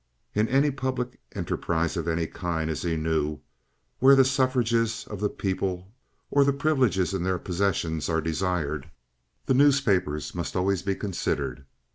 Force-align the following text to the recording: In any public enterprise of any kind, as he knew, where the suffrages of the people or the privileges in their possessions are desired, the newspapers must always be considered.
In 0.33 0.47
any 0.47 0.71
public 0.71 1.19
enterprise 1.33 1.95
of 1.95 2.07
any 2.07 2.25
kind, 2.25 2.71
as 2.71 2.81
he 2.81 2.95
knew, 2.95 3.39
where 3.99 4.15
the 4.15 4.25
suffrages 4.25 5.05
of 5.05 5.19
the 5.19 5.29
people 5.29 5.91
or 6.31 6.43
the 6.43 6.51
privileges 6.51 7.13
in 7.13 7.21
their 7.21 7.37
possessions 7.37 8.09
are 8.09 8.19
desired, 8.19 8.89
the 9.45 9.53
newspapers 9.53 10.33
must 10.33 10.55
always 10.55 10.81
be 10.81 10.95
considered. 10.95 11.65